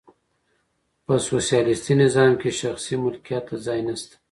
[1.05, 4.15] په سوسیالیستي نظام کي شخصي ملکیت ته ځای نسته.